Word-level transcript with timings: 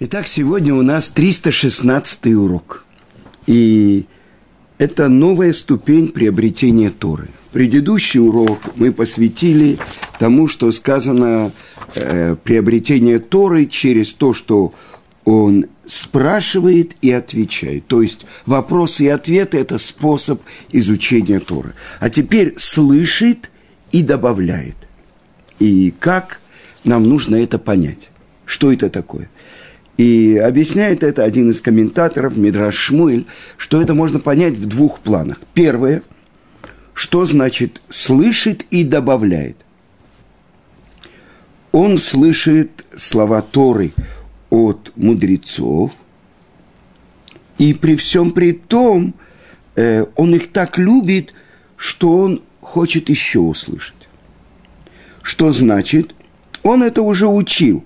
Итак, 0.00 0.28
сегодня 0.28 0.76
у 0.76 0.82
нас 0.82 1.08
316 1.08 2.26
урок. 2.26 2.84
И 3.48 4.06
это 4.78 5.08
новая 5.08 5.52
ступень 5.52 6.06
приобретения 6.10 6.90
Торы. 6.90 7.30
Предыдущий 7.50 8.20
урок 8.20 8.60
мы 8.76 8.92
посвятили 8.92 9.76
тому, 10.20 10.46
что 10.46 10.70
сказано 10.70 11.50
э, 11.96 12.36
приобретение 12.36 13.18
Торы 13.18 13.66
через 13.66 14.14
то, 14.14 14.32
что 14.34 14.72
он 15.24 15.66
спрашивает 15.84 16.94
и 17.02 17.10
отвечает. 17.10 17.88
То 17.88 18.00
есть 18.00 18.24
вопросы 18.46 19.06
и 19.06 19.08
ответы– 19.08 19.58
это 19.58 19.78
способ 19.78 20.40
изучения 20.70 21.40
Торы. 21.40 21.74
А 21.98 22.08
теперь 22.08 22.54
слышит 22.56 23.50
и 23.90 24.04
добавляет. 24.04 24.76
И 25.58 25.92
как 25.98 26.40
нам 26.84 27.08
нужно 27.08 27.34
это 27.34 27.58
понять? 27.58 28.10
Что 28.44 28.72
это 28.72 28.90
такое? 28.90 29.28
И 29.98 30.36
объясняет 30.38 31.02
это 31.02 31.24
один 31.24 31.50
из 31.50 31.60
комментаторов, 31.60 32.36
Мидраш 32.36 32.76
Шмуэль, 32.76 33.26
что 33.56 33.82
это 33.82 33.94
можно 33.94 34.20
понять 34.20 34.54
в 34.54 34.66
двух 34.66 35.00
планах. 35.00 35.40
Первое, 35.54 36.02
что 36.94 37.26
значит 37.26 37.82
слышит 37.90 38.64
и 38.70 38.84
добавляет. 38.84 39.56
Он 41.72 41.98
слышит 41.98 42.84
слова 42.96 43.42
Торы 43.42 43.92
от 44.50 44.92
мудрецов, 44.94 45.90
и 47.58 47.74
при 47.74 47.96
всем 47.96 48.30
при 48.30 48.52
том 48.52 49.14
э, 49.74 50.06
он 50.14 50.32
их 50.32 50.52
так 50.52 50.78
любит, 50.78 51.34
что 51.76 52.16
он 52.18 52.42
хочет 52.60 53.08
еще 53.08 53.40
услышать. 53.40 53.94
Что 55.22 55.50
значит? 55.50 56.14
Он 56.62 56.84
это 56.84 57.02
уже 57.02 57.26
учил 57.26 57.84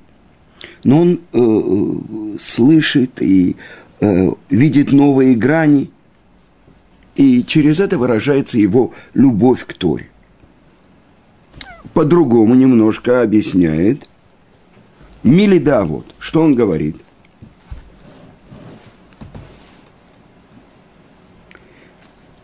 но 0.85 1.01
он 1.01 1.21
э, 1.33 1.39
э, 1.39 2.39
слышит 2.41 3.23
и 3.23 3.57
э, 4.01 4.31
видит 4.51 4.93
новые 4.93 5.35
грани, 5.35 5.91
и 7.15 7.45
через 7.45 7.81
это 7.81 7.99
выражается 7.99 8.59
его 8.59 8.93
любовь 9.15 9.65
к 9.67 9.75
Торе. 9.75 10.09
По-другому 11.95 12.55
немножко 12.55 13.23
объясняет 13.23 14.09
Милида, 15.23 15.85
вот, 15.85 16.07
что 16.19 16.43
он 16.43 16.55
говорит. 16.55 16.97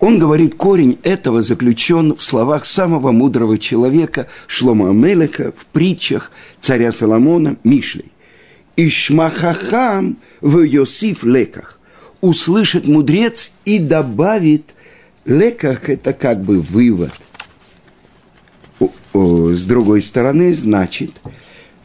Он 0.00 0.20
говорит, 0.20 0.55
корень 0.55 0.98
этого 1.02 1.42
заключен 1.42 2.14
в 2.14 2.23
словах 2.23 2.67
самого 2.67 3.11
мудрого 3.11 3.58
человека 3.58 4.28
Шлома 4.47 4.91
Амелека 4.91 5.50
в 5.50 5.67
притчах 5.67 6.30
царя 6.61 6.92
Соломона 6.92 7.56
Мишлей. 7.64 8.12
Ишмахахам 8.78 10.18
в 10.40 10.60
Йосиф 10.62 11.24
леках. 11.24 11.80
Услышит 12.20 12.86
мудрец 12.86 13.52
и 13.64 13.80
добавит 13.80 14.76
леках– 15.24 15.88
это 15.90 16.12
как 16.12 16.42
бы 16.42 16.60
вывод. 16.60 17.12
С 19.12 19.66
другой 19.66 20.00
стороны, 20.00 20.54
значит, 20.54 21.10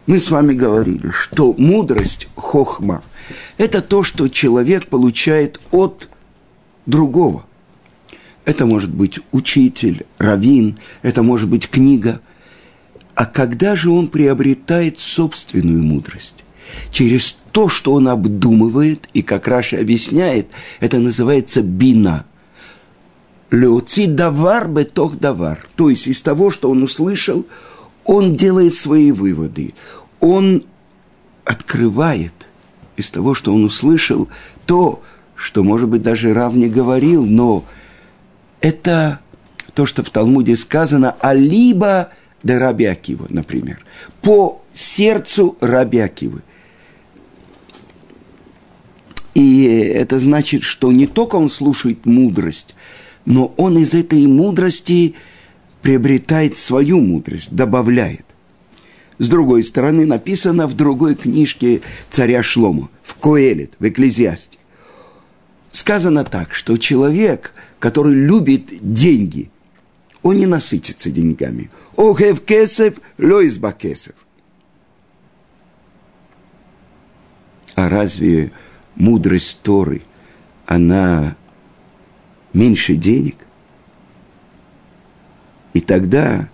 мы 0.06 0.20
с 0.20 0.30
вами 0.30 0.54
говорили, 0.54 1.10
что 1.10 1.54
мудрость 1.58 2.28
хохма– 2.36 3.04
это 3.58 3.82
то, 3.82 4.04
что 4.04 4.28
человек 4.28 4.88
получает 4.88 5.60
от 5.72 6.10
другого. 6.86 7.44
Это 8.46 8.68
может 8.68 8.94
быть 8.94 9.20
учитель, 9.32 10.06
раввин, 10.20 10.78
это 11.02 11.24
может 11.24 11.50
быть 11.50 11.68
книга. 11.70 12.22
А 13.16 13.26
когда 13.26 13.76
же 13.76 13.90
он 13.90 14.10
приобретает 14.10 15.00
собственную 15.00 15.82
мудрость? 15.82 16.44
Через 16.92 17.38
то, 17.52 17.70
что 17.70 17.94
он 17.94 18.08
обдумывает, 18.08 19.08
и 19.14 19.22
как 19.22 19.48
Раша 19.48 19.80
объясняет, 19.80 20.48
это 20.80 21.00
называется 21.00 21.62
бина. 21.62 22.26
Леоци 23.52 24.08
давар 24.08 24.68
бетох 24.68 25.18
давар. 25.18 25.66
То 25.76 25.90
есть 25.90 26.08
из 26.08 26.22
того, 26.22 26.50
что 26.50 26.70
он 26.70 26.84
услышал, 26.84 27.46
он 28.04 28.36
делает 28.36 28.74
свои 28.74 29.12
выводы. 29.12 29.74
Он 30.20 30.64
открывает 31.46 32.34
из 32.96 33.10
того, 33.12 33.34
что 33.34 33.54
он 33.54 33.66
услышал, 33.66 34.28
то, 34.66 35.02
что, 35.36 35.64
может 35.64 35.90
быть, 35.90 36.02
даже 36.02 36.34
Рав 36.34 36.54
не 36.56 36.70
говорил, 36.70 37.26
но 37.26 37.66
это 38.62 39.20
то, 39.74 39.86
что 39.86 40.04
в 40.04 40.10
Талмуде 40.10 40.56
сказано, 40.56 41.16
а 41.20 41.34
либо 41.34 42.10
да 42.44 42.60
Раби 42.60 42.90
например, 43.30 43.84
по 44.22 44.62
сердцу 44.74 45.58
Раби 45.62 46.10
и 49.34 49.64
это 49.64 50.20
значит, 50.20 50.64
что 50.64 50.92
не 50.92 51.08
только 51.08 51.36
он 51.36 51.50
слушает 51.50 52.06
мудрость, 52.06 52.76
но 53.26 53.54
он 53.58 53.78
из 53.78 53.94
этой 53.94 54.26
мудрости 54.28 55.16
приобретает 55.82 56.58
свою 56.58 57.00
мудрость, 57.00 57.54
добавляет. 57.54 58.26
С 59.18 59.30
другой 59.30 59.64
стороны, 59.64 60.06
написано 60.06 60.68
в 60.68 60.76
другой 60.76 61.16
книжке 61.16 61.82
царя 62.10 62.44
Шлома, 62.44 62.90
в 63.04 63.16
Коэлит, 63.16 63.74
в 63.80 63.88
Экклезиасте. 63.88 64.58
Сказано 65.72 66.24
так, 66.24 66.54
что 66.54 66.78
человек, 66.78 67.54
который 67.80 68.14
любит 68.14 68.70
деньги, 68.82 69.50
он 70.22 70.38
не 70.38 70.46
насытится 70.46 71.10
деньгами. 71.10 71.70
Охев 71.98 72.42
кесев, 72.42 72.96
лоизба 73.18 73.72
кесев. 73.72 74.16
А 77.76 77.90
разве 77.90 78.52
мудрость 78.96 79.60
Торы, 79.62 80.02
она 80.66 81.36
меньше 82.54 82.96
денег. 82.96 83.36
И 85.74 85.80
тогда 85.80 86.50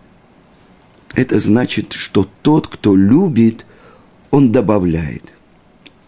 это 1.16 1.40
значит, 1.40 1.94
что 1.94 2.28
тот, 2.42 2.68
кто 2.68 2.96
любит, 2.96 3.66
он 4.32 4.52
добавляет. 4.52 5.24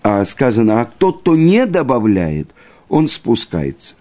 А 0.03 0.24
сказано, 0.25 0.81
а 0.81 0.86
тот, 0.86 1.22
кто 1.22 1.36
не 1.36 1.66
добавляет, 1.66 2.50
он 2.90 3.08
спускается. 3.08 3.96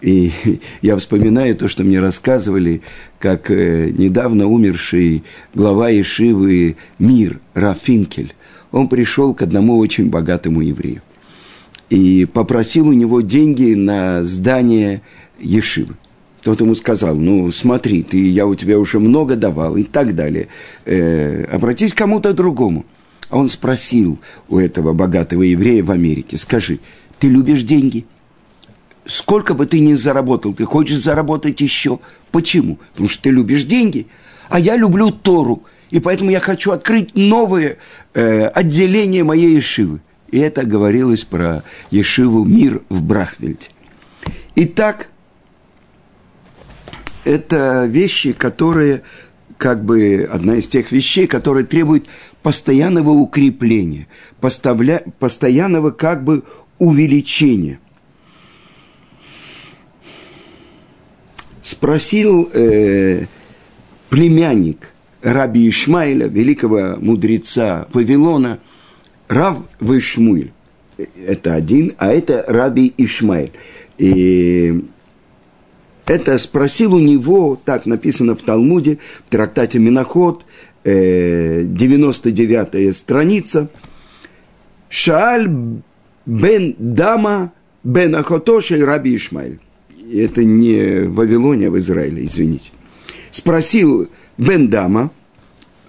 И 0.00 0.32
я 0.82 0.96
вспоминаю 0.96 1.56
то, 1.56 1.68
что 1.68 1.84
мне 1.84 2.00
рассказывали, 2.00 2.82
как 3.18 3.50
э, 3.50 3.90
недавно 3.90 4.46
умерший 4.46 5.22
глава 5.54 5.88
Ешивы 5.90 6.76
Мир 6.98 7.40
Рафинкель. 7.54 8.34
Он 8.72 8.88
пришел 8.88 9.34
к 9.34 9.42
одному 9.42 9.78
очень 9.78 10.10
богатому 10.10 10.60
еврею 10.60 11.02
и 11.92 12.24
попросил 12.24 12.88
у 12.88 12.94
него 12.94 13.20
деньги 13.20 13.74
на 13.74 14.24
здание 14.24 15.02
Ешивы. 15.38 15.94
Тот 16.42 16.62
ему 16.62 16.74
сказал, 16.74 17.14
ну 17.14 17.52
смотри, 17.52 18.02
ты, 18.02 18.16
я 18.30 18.46
у 18.46 18.54
тебя 18.54 18.78
уже 18.78 18.98
много 18.98 19.36
давал 19.36 19.76
и 19.76 19.82
так 19.82 20.14
далее. 20.14 20.48
Э, 20.86 21.44
обратись 21.52 21.92
к 21.92 21.98
кому-то 21.98 22.32
другому. 22.32 22.86
А 23.28 23.36
он 23.36 23.50
спросил 23.50 24.18
у 24.48 24.58
этого 24.58 24.94
богатого 24.94 25.42
еврея 25.42 25.84
в 25.84 25.90
Америке, 25.90 26.38
скажи, 26.38 26.80
ты 27.18 27.28
любишь 27.28 27.62
деньги? 27.62 28.06
Сколько 29.04 29.52
бы 29.52 29.66
ты 29.66 29.80
ни 29.80 29.92
заработал, 29.92 30.54
ты 30.54 30.64
хочешь 30.64 30.98
заработать 30.98 31.60
еще? 31.60 31.98
Почему? 32.30 32.78
Потому 32.92 33.10
что 33.10 33.24
ты 33.24 33.30
любишь 33.30 33.64
деньги. 33.64 34.06
А 34.48 34.58
я 34.58 34.76
люблю 34.76 35.10
Тору. 35.10 35.62
И 35.90 36.00
поэтому 36.00 36.30
я 36.30 36.40
хочу 36.40 36.70
открыть 36.70 37.14
новое 37.14 37.76
э, 38.14 38.46
отделение 38.46 39.24
моей 39.24 39.56
Ешивы. 39.56 40.00
И 40.32 40.38
это 40.38 40.64
говорилось 40.64 41.24
про 41.24 41.62
Ешиву 41.90 42.44
«Мир» 42.44 42.82
в 42.88 43.02
Брахвельде. 43.02 43.68
Итак, 44.56 45.10
это 47.24 47.84
вещи, 47.84 48.32
которые, 48.32 49.02
как 49.58 49.84
бы, 49.84 50.26
одна 50.30 50.56
из 50.56 50.68
тех 50.68 50.90
вещей, 50.90 51.26
которые 51.26 51.66
требуют 51.66 52.06
постоянного 52.42 53.10
укрепления, 53.10 54.08
поставля, 54.40 55.02
постоянного, 55.18 55.90
как 55.90 56.24
бы, 56.24 56.44
увеличения. 56.78 57.78
Спросил 61.60 62.48
э, 62.54 63.26
племянник 64.08 64.88
Раби 65.20 65.68
Ишмаиля, 65.68 66.26
великого 66.26 66.96
мудреца 66.98 67.86
Вавилона– 67.92 68.60
Рав 69.32 69.58
Вишмуиль. 69.80 70.52
Это 71.26 71.54
один, 71.54 71.94
а 71.98 72.12
это 72.12 72.44
Раби 72.46 72.92
Ишмаэль. 72.98 73.52
И 73.96 74.84
это 76.06 76.36
спросил 76.38 76.94
у 76.94 76.98
него, 76.98 77.58
так 77.64 77.86
написано 77.86 78.36
в 78.36 78.42
Талмуде, 78.42 78.98
в 79.26 79.30
трактате 79.30 79.78
Миноход, 79.78 80.44
99-я 80.84 82.68
э, 82.72 82.92
страница. 82.92 83.70
Шааль 84.90 85.48
бен 86.26 86.76
Дама 86.78 87.52
бен 87.82 88.14
Ахотоши 88.14 88.84
Раби 88.84 89.16
Ишмаэль. 89.16 89.58
Это 90.12 90.44
не 90.44 91.06
в 91.06 91.14
Вавилоне, 91.14 91.68
а 91.68 91.70
в 91.70 91.78
Израиле, 91.78 92.26
извините. 92.26 92.70
Спросил 93.30 94.10
бен 94.36 94.68
Дама, 94.68 95.10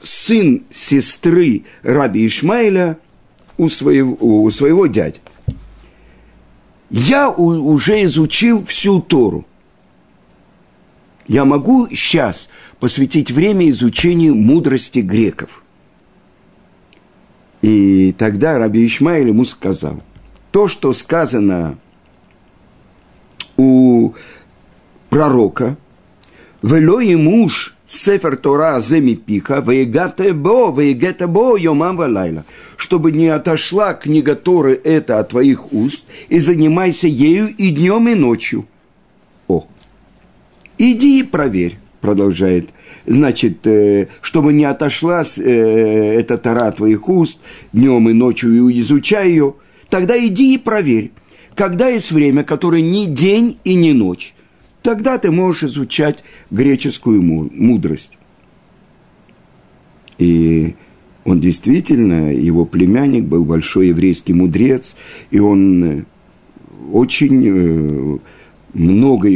сын 0.01 0.63
сестры 0.72 1.63
Раби 1.84 2.25
Ишмаэля– 2.25 2.98
у 3.58 3.70
своего, 3.70 4.18
у 4.20 4.50
своего 4.52 4.88
дяди. 4.88 5.20
Я 6.90 7.30
у, 7.30 7.46
уже 7.46 8.04
изучил 8.04 8.66
всю 8.66 9.02
Тору. 9.02 9.46
Я 11.28 11.46
могу 11.46 11.88
сейчас 11.90 12.50
посвятить 12.80 13.32
время 13.32 13.70
изучению 13.70 14.36
мудрости 14.36 15.00
греков. 15.00 15.64
И 17.62 18.14
тогда 18.18 18.58
Раби 18.58 18.86
Ишмаиль 18.86 19.30
ему 19.30 19.46
сказал, 19.46 20.04
то, 20.52 20.68
что 20.68 20.92
сказано 20.92 21.78
у 23.56 24.14
пророка, 25.10 25.78
«Вело 26.62 27.00
и 27.00 27.16
муж 27.16 27.76
Сефер 27.94 28.38
Тора 28.38 28.81
земи 28.81 29.16
пиха, 29.16 29.62
вегате 29.62 30.34
бо, 30.34 30.72
вегете 30.72 31.28
бо, 31.28 31.57
йомам 31.57 31.95
валайла, 31.95 32.44
чтобы 32.75 33.12
не 33.12 33.28
отошла 33.28 33.94
книга 33.94 34.36
Торы 34.36 34.81
это 34.84 35.19
от 35.19 35.30
твоих 35.30 35.72
уст, 35.72 36.06
и 36.28 36.40
занимайся 36.40 37.07
ею 37.07 37.50
и 37.56 37.69
днем, 37.69 38.10
и 38.10 38.16
ночью. 38.16 38.66
О, 39.48 39.68
иди 40.80 41.19
и 41.19 41.24
проверь, 41.24 41.78
продолжает. 42.01 42.69
Значит, 43.06 43.68
э, 43.68 44.07
чтобы 44.22 44.54
не 44.54 44.66
отошла 44.66 45.22
э, 45.22 46.19
эта 46.19 46.39
Тора 46.39 46.69
от 46.69 46.78
твоих 46.78 47.07
уст, 47.10 47.42
днем 47.74 48.10
и 48.10 48.13
ночью 48.13 48.69
и 48.69 48.81
изучай 48.81 49.30
ее, 49.30 49.54
тогда 49.89 50.18
иди 50.18 50.56
и 50.56 50.57
проверь, 50.57 51.12
когда 51.54 51.89
есть 51.89 52.12
время, 52.12 52.44
которое 52.44 52.81
не 52.81 53.06
день 53.06 53.60
и 53.63 53.75
не 53.75 53.94
ночь 53.94 54.33
тогда 54.84 55.18
ты 55.18 55.32
можешь 55.32 55.64
изучать 55.64 56.24
греческую 56.52 57.24
мудрость. 57.24 58.18
И 60.20 60.76
он 61.24 61.40
действительно, 61.40 62.32
его 62.32 62.66
племянник 62.66 63.24
был 63.24 63.46
большой 63.46 63.88
еврейский 63.88 64.34
мудрец, 64.34 64.96
и 65.32 65.40
он 65.40 65.84
э, 65.84 66.04
очень 66.92 67.44
э, 67.48 68.20
много 68.74 69.30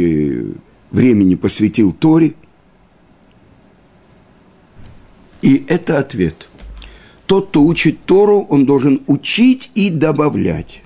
времени 0.90 1.34
посвятил 1.34 1.92
Торе. 1.92 2.34
И 5.40 5.64
это 5.66 5.98
ответ. 5.98 6.48
Тот, 7.26 7.48
кто 7.48 7.62
учит 7.64 8.00
Тору, 8.04 8.46
он 8.48 8.66
должен 8.66 9.02
учить 9.06 9.70
и 9.74 9.90
добавлять. 9.90 10.82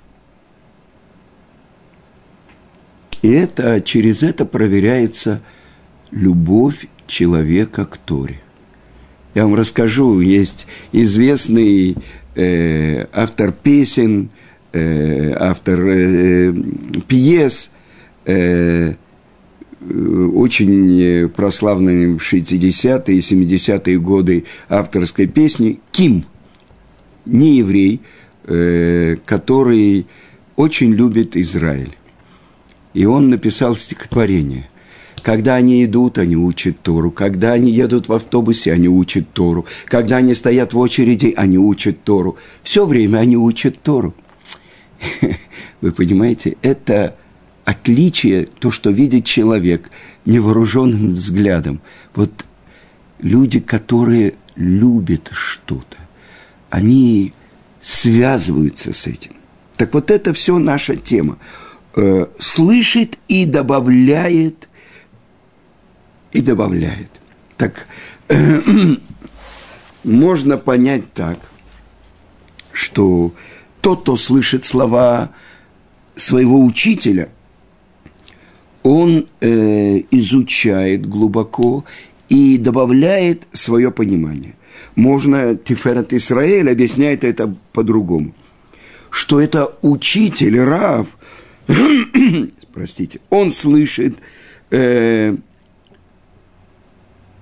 И 3.23 3.31
это, 3.31 3.81
через 3.81 4.23
это 4.23 4.45
проверяется 4.45 5.41
любовь 6.11 6.87
человека 7.07 7.85
к 7.85 7.97
Торе. 7.97 8.41
Я 9.35 9.45
вам 9.45 9.55
расскажу, 9.55 10.21
есть 10.21 10.67
известный 10.93 11.97
э, 12.35 13.07
автор 13.13 13.53
песен, 13.53 14.29
э, 14.73 15.33
автор 15.39 15.81
э, 15.81 16.53
пьес, 17.07 17.71
э, 18.27 18.95
очень 19.81 21.29
прославленный 21.31 22.15
в 22.15 22.19
60-е 22.19 23.17
и 23.17 23.21
70-е 23.21 23.99
годы 23.99 24.45
авторской 24.69 25.27
песни 25.27 25.81
Ким, 25.91 26.25
не 27.25 27.57
еврей, 27.59 28.01
э, 28.45 29.17
который 29.25 30.07
очень 30.57 30.93
любит 30.93 31.37
Израиль. 31.37 31.97
И 32.95 33.05
он 33.05 33.31
написал 33.31 33.75
стихотворение. 33.75 34.69
Когда 35.23 35.55
они 35.55 35.85
идут, 35.85 36.19
они 36.19 36.37
учат 36.37 36.81
Тору. 36.83 37.11
Когда 37.11 37.53
они 37.53 37.71
едут 37.71 38.09
в 38.09 38.13
автобусе, 38.13 38.73
они 38.73 38.89
учат 38.89 39.33
Тору. 39.33 39.67
Когда 39.87 40.17
они 40.17 40.35
стоят 40.35 40.73
в 40.73 40.79
очереди, 40.79 41.33
они 41.37 41.59
учат 41.59 42.03
Тору. 42.03 42.37
Все 42.63 42.85
время 42.85 43.19
они 43.19 43.37
учат 43.37 43.81
Тору. 43.83 44.15
Вы 45.81 45.93
понимаете, 45.93 46.57
это 46.63 47.17
отличие, 47.65 48.47
то, 48.47 48.71
что 48.71 48.91
видит 48.91 49.25
человек 49.25 49.91
невооруженным 50.25 51.15
взглядом. 51.15 51.81
Вот 52.15 52.45
люди, 53.21 53.61
которые 53.61 54.35
любят 54.57 55.31
что-то, 55.33 55.97
они 56.71 57.33
связываются 57.81 58.93
с 58.93 59.07
этим. 59.07 59.33
Так 59.77 59.95
вот 59.95 60.11
это 60.11 60.33
все 60.33 60.59
наша 60.59 60.97
тема 60.97 61.39
э, 61.95 62.27
слышит 62.39 63.19
и 63.29 63.45
добавляет, 63.45 64.69
и 66.33 66.41
добавляет. 66.41 67.11
Так 67.57 67.87
э, 68.29 68.61
можно 70.05 70.59
понять 70.59 71.13
так, 71.13 71.39
что 72.73 73.35
тот, 73.81 74.03
кто 74.03 74.17
слышит 74.17 74.65
слова 74.65 75.31
своего 76.17 76.65
учителя, 76.65 77.29
он 78.83 79.27
э, 79.41 80.03
изучает 80.11 81.07
глубоко 81.07 81.85
и 82.29 82.59
добавляет 82.59 83.47
свое 83.53 83.91
понимание. 83.91 84.55
Можно 84.97 85.55
Тиферат 85.55 86.13
Исраэль 86.13 86.71
объясняет 86.71 87.25
это 87.25 87.55
по-другому, 87.73 88.35
что 89.11 89.41
это 89.41 89.73
учитель 89.83 90.59
Рав– 90.61 91.07
простите, 92.73 93.21
он 93.31 93.51
слышит 93.51 94.19
э, 94.71 95.37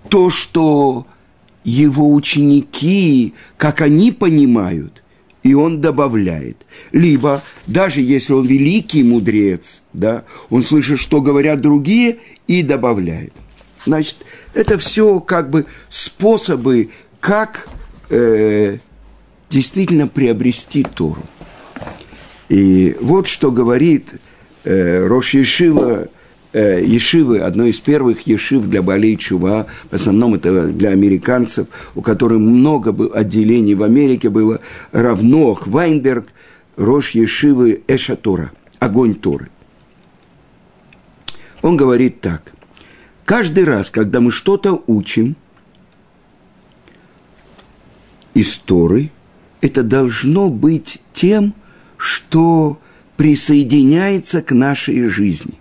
то, 0.09 0.31
что 0.31 1.07
его 1.65 2.13
ученики, 2.13 3.35
как 3.57 3.81
они 3.81 4.13
понимают, 4.13 5.03
и 5.43 5.55
он 5.55 5.81
добавляет. 5.81 6.59
Либо, 6.93 7.43
даже 7.67 8.01
если 8.01 8.33
он 8.33 8.47
великий 8.47 9.03
мудрец, 9.03 9.83
да, 9.93 10.25
он 10.49 10.63
слышит, 10.63 10.99
что 10.99 11.21
говорят 11.21 11.61
другие, 11.61 12.19
и 12.47 12.63
добавляет. 12.63 13.33
Значит, 13.87 14.17
это 14.55 14.77
все 14.79 15.21
как 15.21 15.51
бы 15.51 15.67
способы, 15.89 16.91
как 17.21 17.69
э, 18.11 18.79
действительно 19.49 20.09
приобрести 20.09 20.83
Тору. 20.83 21.23
И 22.51 22.97
вот 23.01 23.29
что 23.29 23.53
говорит 23.53 24.17
э, 24.65 25.07
Рош 25.07 25.35
Ешива, 25.35 26.09
э, 26.53 26.83
Ешивы, 26.85 27.39
одной 27.39 27.71
из 27.71 27.79
первых 27.79 28.23
Ешив 28.23 28.69
для 28.69 28.83
Балей 28.83 29.17
Чува, 29.17 29.67
в 29.89 29.95
основном 29.95 30.35
это 30.35 30.67
для 30.67 30.91
американцев, 30.91 31.69
у 31.95 32.03
которых 32.03 32.41
много 32.41 32.93
отделений 33.17 33.75
в 33.75 33.85
Америке 33.85 34.31
было, 34.31 34.59
равно 34.91 35.57
Вайнберг, 35.65 36.27
Рош 36.77 37.11
Ешивы 37.11 37.83
Эша 37.87 38.17
Тора, 38.17 38.51
огонь 38.81 39.15
Торы. 39.15 39.49
Он 41.63 41.77
говорит 41.77 42.21
так. 42.21 42.53
Каждый 43.25 43.63
раз, 43.63 43.91
когда 43.91 44.19
мы 44.19 44.33
что-то 44.33 44.83
учим 44.89 45.37
из 48.35 48.59
Торы, 48.59 49.11
это 49.61 49.85
должно 49.85 50.49
быть 50.49 51.01
тем, 51.13 51.55
что 52.01 52.81
присоединяется 53.19 54.41
к 54.41 54.53
нашей 54.53 55.07
жизни. 55.09 55.59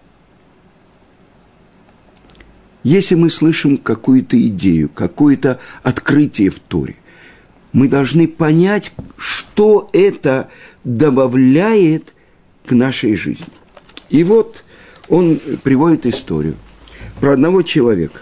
Если 2.84 3.16
мы 3.16 3.30
слышим 3.30 3.78
какую-то 3.78 4.42
идею, 4.48 4.88
какое-то 4.88 5.60
открытие 5.84 6.50
в 6.50 6.60
Торе, 6.60 6.96
мы 7.74 7.90
должны 7.90 8.26
понять, 8.30 8.94
что 9.18 9.90
это 9.92 10.50
добавляет 10.86 12.14
к 12.66 12.72
нашей 12.72 13.18
жизни. 13.18 13.54
И 14.10 14.24
вот 14.24 14.64
он 15.10 15.38
приводит 15.62 16.06
историю 16.06 16.56
про 17.20 17.34
одного 17.34 17.64
человека. 17.64 18.22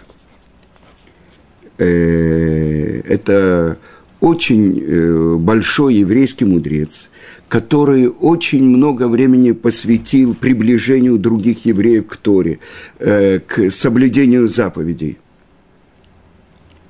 Э, 1.78 3.02
это 3.06 3.78
очень 4.20 4.82
э, 4.82 5.36
большой 5.36 5.96
еврейский 5.96 6.46
мудрец, 6.46 7.10
который 7.48 8.08
очень 8.08 8.66
много 8.66 9.08
времени 9.08 9.52
посвятил 9.52 10.34
приближению 10.34 11.18
других 11.18 11.66
евреев 11.66 12.08
к 12.08 12.18
Торе, 12.18 12.60
э, 13.00 13.40
к 13.40 13.70
соблюдению 13.70 14.48
заповедей. 14.48 15.18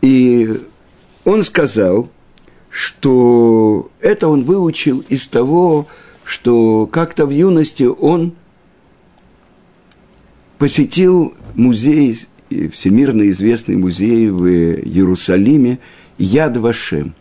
И 0.01 0.50
он 1.25 1.43
сказал, 1.43 2.10
что 2.69 3.91
это 4.00 4.27
он 4.27 4.43
выучил 4.43 5.03
из 5.10 5.27
того, 5.27 5.88
что 6.24 6.88
как-то 6.88 7.25
в 7.25 7.31
юности 7.31 7.84
он 7.84 8.34
посетил 10.57 11.34
музей, 11.55 12.19
всемирно 12.72 13.29
известный 13.29 13.75
музей 13.75 14.29
в 14.29 14.46
Иерусалиме 14.48 15.79
Яд 16.17 16.57
Вашем. 16.57 17.13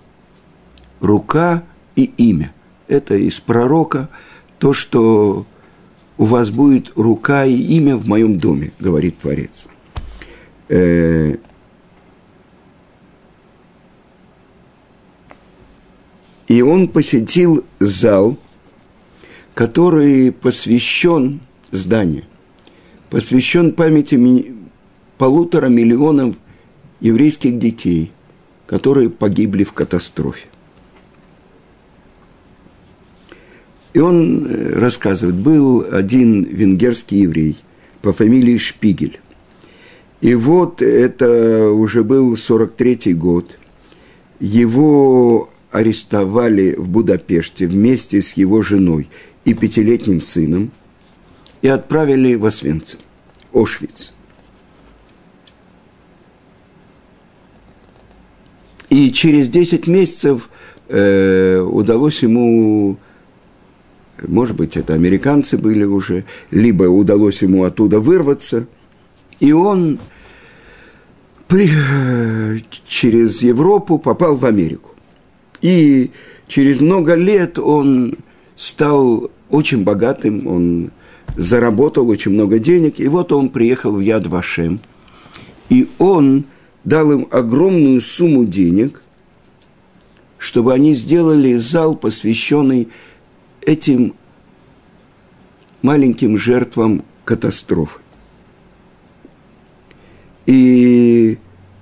Рука 1.01 1.63
и 1.95 2.05
имя 2.05 2.53
это 2.89 3.17
из 3.17 3.41
пророка, 3.41 4.09
то, 4.59 4.73
что 4.73 5.47
у 6.19 6.25
вас 6.25 6.51
будет 6.51 6.93
рука 6.97 7.45
и 7.45 7.55
имя 7.55 7.97
в 7.97 8.07
моем 8.07 8.39
доме, 8.39 8.73
говорит 8.79 9.19
Творец. 9.19 9.67
Э, 10.69 11.37
И 16.49 16.63
он 16.63 16.87
посетил 16.87 17.65
зал, 17.81 18.37
который 19.53 20.31
посвящен 20.31 21.41
зданию, 21.73 22.23
посвящен 23.11 23.73
памяти 23.73 24.55
полутора 25.19 25.67
миллионов 25.67 26.37
еврейских 27.01 27.59
детей, 27.59 28.13
которые 28.67 29.11
погибли 29.11 29.65
в 29.65 29.73
катастрофе. 29.73 30.49
И 33.93 33.99
он 33.99 34.47
э, 34.47 34.79
рассказывает, 34.79 35.37
был 35.37 35.87
один 35.91 36.43
венгерский 36.43 37.21
еврей 37.21 37.57
по 38.03 38.13
фамилии 38.13 38.59
Шпигель. 38.59 39.21
И 40.21 40.35
вот 40.35 40.83
это 40.83 41.71
уже 41.71 42.05
был 42.05 42.35
43-й 42.35 43.15
год. 43.15 43.59
Его 44.39 45.51
арестовали 45.71 46.75
в 46.77 46.89
Будапеште 46.89 47.67
вместе 47.67 48.21
с 48.21 48.33
его 48.35 48.63
женой 48.63 49.09
и 49.45 49.55
пятилетним 49.55 50.21
сыном 50.21 50.73
и 51.63 51.69
отправили 51.69 52.35
в 52.35 52.45
Освенцим, 52.45 52.99
Ошвиц. 53.53 54.13
И 58.89 59.11
через 59.11 59.49
10 59.49 59.87
месяцев 59.87 60.49
э, 60.89 61.59
удалось 61.59 62.23
ему, 62.23 62.97
может 64.23 64.57
быть, 64.57 64.77
это 64.77 64.95
американцы 64.95 65.59
были 65.59 65.85
уже, 65.85 66.25
либо 66.51 66.85
удалось 66.85 67.43
ему 67.43 67.65
оттуда 67.65 67.99
вырваться, 67.99 68.67
и 69.41 69.53
он 69.53 69.99
при, 71.49 71.71
через 72.87 73.43
Европу 73.43 73.99
попал 73.99 74.37
в 74.37 74.45
Америку. 74.45 74.91
И 75.63 76.11
через 76.47 76.81
много 76.81 77.15
лет 77.15 77.59
он 77.59 78.15
стал 78.57 79.31
очень 79.51 79.85
богатым, 79.85 80.47
он 80.47 80.91
заработал 81.37 82.09
очень 82.09 82.33
много 82.33 82.59
денег, 82.59 83.01
и 83.01 83.09
вот 83.09 83.33
он 83.33 83.49
приехал 83.49 83.93
в 83.93 84.01
Яд 84.01 84.27
Вашем, 84.27 84.81
и 85.69 85.89
он 85.99 86.45
дал 86.87 87.13
им 87.13 87.29
огромную 87.31 88.01
сумму 88.01 88.47
денег, 88.47 89.03
чтобы 90.39 90.73
они 90.73 90.95
сделали 90.95 91.57
зал, 91.57 91.97
посвященный 91.97 92.89
этим 93.61 94.15
маленьким 95.83 96.39
жертвам 96.39 97.05
катастрофы. 97.25 98.01
И 100.47 101.39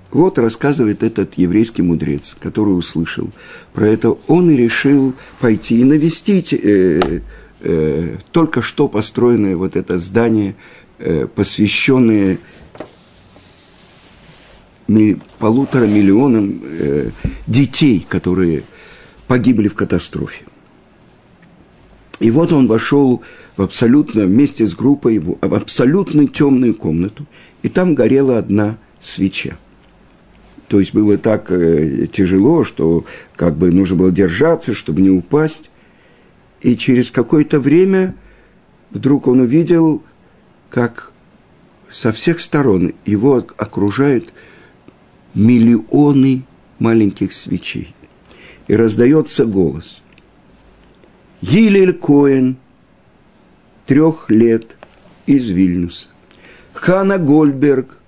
вот 0.09 0.39
рассказывает 0.39 1.03
этот 1.03 1.35
еврейский 1.35 1.83
мудрец, 1.83 2.35
который 2.39 2.71
услышал 2.71 3.29
про 3.73 3.87
это. 3.87 4.17
Он 4.27 4.49
и 4.49 4.57
решил 4.57 5.13
пойти 5.39 5.81
и 5.81 5.83
навестить 5.83 6.51
э, 6.51 7.21
э, 7.61 8.17
только 8.31 8.63
что 8.63 8.87
построенное 8.87 9.55
вот 9.55 9.75
это 9.75 9.99
здание, 9.99 10.55
э, 10.97 11.27
посвященное 11.27 12.39
полутора 15.39 15.85
миллионам 15.85 16.61
э, 16.63 17.09
детей, 17.47 18.05
которые 18.07 18.63
погибли 19.27 19.67
в 19.67 19.75
катастрофе. 19.75 20.45
И 22.19 22.31
вот 22.31 22.53
он 22.53 22.67
вошел 22.67 23.21
в 23.57 23.61
абсолютно, 23.61 24.25
вместе 24.25 24.65
с 24.67 24.75
группой, 24.75 25.19
в 25.19 25.37
абсолютно 25.41 26.27
темную 26.27 26.75
комнату, 26.75 27.25
и 27.63 27.69
там 27.69 27.95
горела 27.95 28.37
одна 28.37 28.77
свеча. 28.99 29.57
То 30.67 30.79
есть 30.79 30.93
было 30.93 31.17
так 31.17 31.51
э, 31.51 32.07
тяжело, 32.11 32.63
что 32.63 33.05
как 33.35 33.55
бы 33.55 33.71
нужно 33.71 33.97
было 33.97 34.11
держаться, 34.11 34.73
чтобы 34.73 35.01
не 35.01 35.09
упасть. 35.09 35.69
И 36.61 36.75
через 36.75 37.11
какое-то 37.11 37.59
время 37.59 38.15
вдруг 38.91 39.27
он 39.27 39.41
увидел, 39.41 40.03
как 40.69 41.11
со 41.91 42.11
всех 42.11 42.39
сторон 42.39 42.93
его 43.05 43.45
окружают 43.57 44.33
миллионы 45.35 46.43
маленьких 46.79 47.33
свечей. 47.33 47.93
И 48.67 48.75
раздается 48.75 49.45
голос. 49.45 50.01
Гилель 51.41 51.93
Коэн, 51.93 52.57
трех 53.85 54.31
лет, 54.31 54.75
из 55.25 55.47
Вильнюса. 55.49 56.07
Хана 56.73 57.17
Гольдберг, 57.17 57.99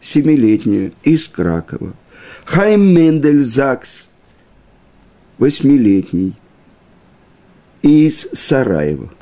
семилетняя, 0.00 0.92
из 1.02 1.28
Кракова. 1.28 1.94
Хайм 2.44 2.94
Мендель 2.94 3.42
Закс, 3.42 4.08
восьмилетний, 5.38 6.34
из 7.82 8.28
Сараева. 8.32 9.12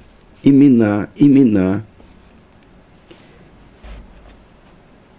Имена, 0.42 1.08
имена. 1.16 1.84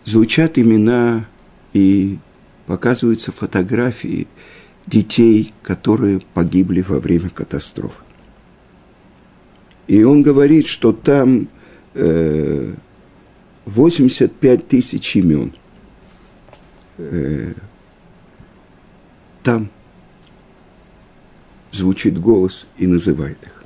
Звучат 0.04 0.58
имена 0.58 1.26
и 1.74 2.20
показываются 2.66 3.32
фотографии 3.32 4.28
детей, 4.88 5.54
которые 5.64 6.22
погибли 6.34 6.82
во 6.82 7.00
время 7.00 7.30
катастрофы. 7.30 8.02
И 9.88 10.04
он 10.04 10.24
говорит, 10.24 10.68
что 10.68 10.94
там 10.94 11.48
э, 11.94 12.74
85 13.66 14.68
тысяч 14.68 15.16
имен. 15.16 15.54
Э, 16.98 17.54
там 19.44 19.70
звучит 21.72 22.20
голос 22.20 22.66
и 22.78 22.88
называет 22.88 23.38
их. 23.44 23.64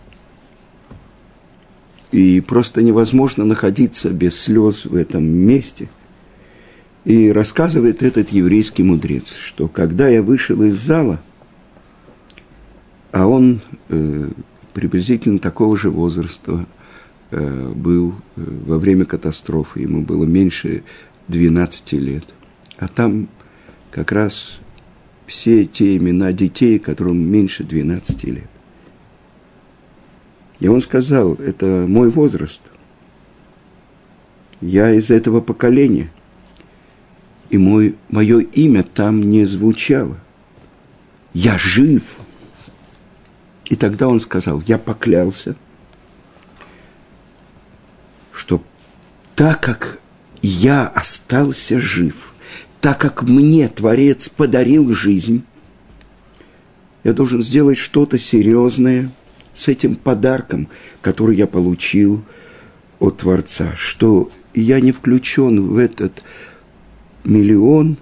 И 2.11 2.41
просто 2.41 2.81
невозможно 2.81 3.45
находиться 3.45 4.09
без 4.09 4.37
слез 4.39 4.85
в 4.85 4.95
этом 4.95 5.23
месте– 5.23 5.89
и 7.09 7.31
рассказывает 7.31 8.03
этот 8.03 8.29
еврейский 8.29 8.83
мудрец, 8.83 9.33
что 9.33 9.67
когда 9.67 10.07
я 10.07 10.21
вышел 10.21 10.61
из 10.61 10.75
зала, 10.75 11.19
а 13.11 13.25
он 13.25 13.61
э, 13.87 14.29
приблизительно 14.75 15.39
такого 15.39 15.75
же 15.75 15.89
возраста 15.89 16.67
э, 17.31 17.73
был 17.75 18.13
э, 18.35 18.43
во 18.67 18.77
время 18.77 19.05
катастрофы, 19.05 19.79
ему 19.79 20.03
было 20.03 20.23
меньше 20.25 20.83
12 21.29 21.93
лет. 21.93 22.25
А 22.77 22.87
там 22.87 23.27
как 23.89 24.11
раз 24.11 24.59
все 25.25 25.65
те 25.65 25.97
имена 25.97 26.31
детей, 26.31 26.77
которым 26.77 27.27
меньше 27.27 27.63
12 27.63 28.23
лет. 28.25 28.49
И 30.59 30.67
он 30.67 30.79
сказал, 30.79 31.33
это 31.33 31.85
мой 31.87 32.11
возраст. 32.11 32.61
Я 34.61 34.91
из 34.91 35.09
этого 35.09 35.41
поколения– 35.41 36.11
и 37.49 37.57
мой, 37.57 37.95
мое 38.09 38.39
имя 38.39 38.83
там 38.83 39.21
не 39.21 39.45
звучало. 39.45 40.17
Я 41.33 41.57
жив. 41.57 42.03
И 43.69 43.75
тогда 43.75 44.07
он 44.07 44.19
сказал, 44.19 44.63
я 44.65 44.77
поклялся, 44.77 45.55
что 48.31 48.63
так 49.35 49.61
как 49.61 49.99
я 50.41 50.87
остался 50.87 51.79
жив, 51.79 52.33
так 52.81 52.99
как 52.99 53.23
мне 53.23 53.67
Творец 53.67 54.29
подарил 54.29 54.93
жизнь, 54.93 55.43
я 57.03 57.13
должен 57.13 57.41
сделать 57.41 57.77
что-то 57.77 58.17
серьезное 58.17 59.11
с 59.53 59.67
этим 59.67 59.95
подарком, 59.95 60.67
который 61.01 61.35
я 61.35 61.47
получил 61.47 62.23
от 62.99 63.17
Творца, 63.17 63.73
что 63.75 64.31
я 64.53 64.79
не 64.79 64.91
включен 64.91 65.67
в 65.67 65.77
этот 65.77 66.23
миллион 67.29 67.97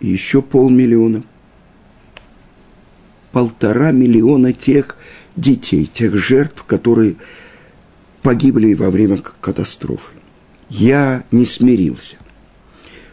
еще 0.00 0.42
полмиллиона. 0.42 1.22
Полтора 3.32 3.92
миллиона 3.92 4.52
тех 4.52 4.96
детей, 5.36 5.86
тех 5.86 6.16
жертв, 6.16 6.64
которые 6.64 7.16
погибли 8.22 8.74
во 8.74 8.90
время 8.90 9.18
катастрофы. 9.40 10.12
Я 10.68 11.24
не 11.30 11.44
смирился. 11.44 12.16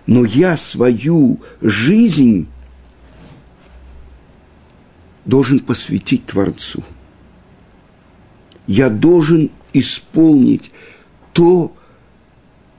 Но 0.08 0.24
я 0.24 0.58
свою 0.58 1.40
жизнь 1.62 2.48
должен 5.26 5.60
посвятить 5.60 6.26
Творцу. 6.26 6.84
Я 8.66 8.90
должен 8.90 9.52
исполнить 9.74 10.72
то, 11.34 11.76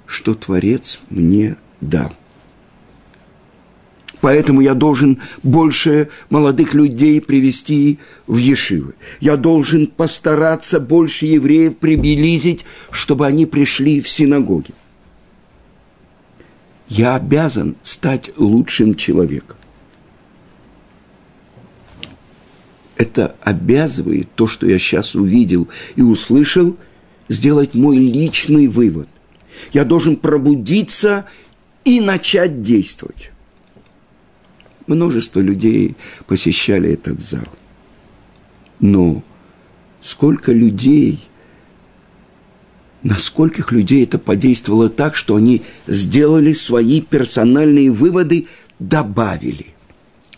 что 0.06 0.34
Творец 0.34 1.00
мне 1.10 1.56
дал. 1.80 2.12
Поэтому 4.20 4.60
я 4.60 4.74
должен 4.74 5.20
больше 5.42 6.08
молодых 6.28 6.74
людей 6.74 7.20
привести 7.20 7.98
в 8.26 8.36
Ешивы. 8.36 8.94
Я 9.20 9.36
должен 9.36 9.86
постараться 9.86 10.80
больше 10.80 11.26
евреев 11.26 11.76
приблизить, 11.76 12.64
чтобы 12.90 13.26
они 13.26 13.46
пришли 13.46 14.00
в 14.00 14.08
синагоги. 14.08 14.74
Я 16.88 17.14
обязан 17.14 17.76
стать 17.82 18.30
лучшим 18.36 18.94
человеком. 18.94 19.58
это 22.98 23.36
обязывает 23.42 24.28
то, 24.34 24.46
что 24.46 24.66
я 24.66 24.78
сейчас 24.78 25.14
увидел 25.14 25.68
и 25.96 26.02
услышал, 26.02 26.76
сделать 27.28 27.74
мой 27.74 27.96
личный 27.96 28.66
вывод. 28.66 29.08
Я 29.72 29.84
должен 29.84 30.16
пробудиться 30.16 31.24
и 31.84 32.00
начать 32.00 32.60
действовать. 32.60 33.30
Множество 34.88 35.40
людей 35.40 35.96
посещали 36.26 36.94
этот 36.94 37.20
зал. 37.20 37.46
Но 38.80 39.22
сколько 40.00 40.50
людей, 40.50 41.20
на 43.02 43.16
скольких 43.16 43.70
людей 43.70 44.04
это 44.04 44.18
подействовало 44.18 44.88
так, 44.88 45.14
что 45.14 45.36
они 45.36 45.62
сделали 45.86 46.54
свои 46.54 47.02
персональные 47.02 47.90
выводы, 47.90 48.46
добавили. 48.78 49.74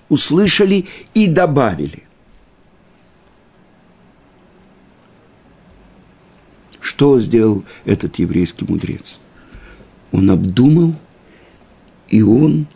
Услышали 0.09 0.87
и 1.15 1.29
добавили. 1.29 2.03
Что 6.81 7.21
сделал 7.21 7.65
этот 7.85 8.19
еврейский 8.19 8.65
мудрец? 8.69 9.21
Он 10.11 10.29
обдумал, 10.29 10.97
и 12.09 12.23
он 12.23 12.67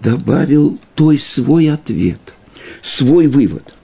добавил 0.00 0.78
той 0.94 1.18
свой 1.18 1.70
ответ, 1.70 2.20
свой 2.82 3.26
вывод. 3.26 3.74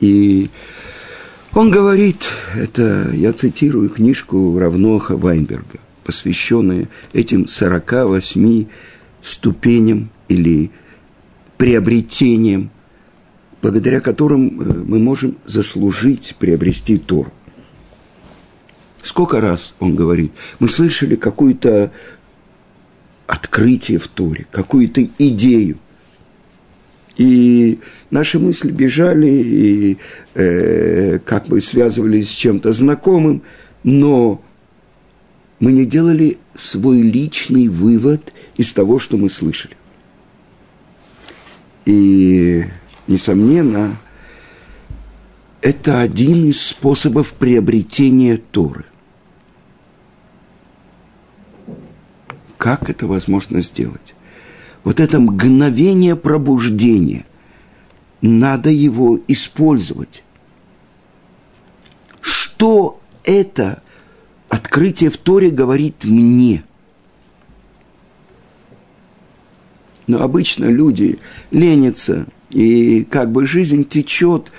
И 0.00 0.48
он 1.52 1.70
говорит, 1.70 2.30
это 2.54 3.10
я 3.12 3.32
цитирую 3.32 3.90
книжку 3.90 4.58
Равноха 4.58 5.16
Вайнберга, 5.16 5.78
посвященную 6.04 6.88
этим 7.12 7.46
48 7.46 8.66
ступеням 9.20 10.10
или 10.28 10.70
приобретениям 11.58 12.70
благодаря 13.62 14.00
которым 14.00 14.60
э, 14.60 14.64
мы 14.86 14.98
можем 14.98 15.36
заслужить, 15.44 16.36
приобрести 16.38 16.98
Тору. 16.98 17.32
Сколько 19.02 19.40
раз 19.40 19.74
он 19.80 19.94
говорит, 19.94 20.32
мы 20.58 20.68
слышали 20.68 21.16
какое-то 21.16 21.90
открытие 23.30 24.00
в 24.00 24.08
Торе, 24.08 24.46
какую-то 24.50 25.08
идею. 25.18 25.78
И 27.16 27.78
наши 28.10 28.40
мысли 28.40 28.72
бежали 28.72 29.28
и 29.28 29.98
э, 30.34 31.20
как 31.24 31.46
бы 31.46 31.60
связывались 31.60 32.28
с 32.28 32.32
чем-то 32.32 32.72
знакомым, 32.72 33.42
но 33.84 34.42
мы 35.60 35.70
не 35.70 35.86
делали 35.86 36.38
свой 36.58 37.02
личный 37.02 37.68
вывод 37.68 38.32
из 38.56 38.72
того, 38.72 38.98
что 38.98 39.16
мы 39.16 39.30
слышали. 39.30 39.76
И 41.84 42.64
несомненно, 43.06 43.96
это 45.62 46.00
один 46.00 46.46
из 46.46 46.60
способов 46.60 47.34
приобретения 47.34 48.38
Торы. 48.38 48.86
Как 52.60 52.90
это 52.90 53.06
возможно 53.06 53.62
сделать? 53.62 54.14
Вот 54.84 55.00
это 55.00 55.18
мгновение 55.18 56.14
пробуждения, 56.14 57.24
надо 58.20 58.68
его 58.68 59.18
использовать. 59.28 60.22
Что 62.20 63.00
это 63.24 63.82
открытие 64.50 65.08
в 65.08 65.16
Торе 65.16 65.48
говорит 65.50 66.04
мне? 66.04 66.62
Но 70.06 70.22
обычно 70.22 70.66
люди 70.66 71.18
ленятся– 71.50 72.26
и 72.50 73.04
как 73.04 73.30
бы 73.30 73.46
жизнь 73.46 73.84
течет 73.84 74.52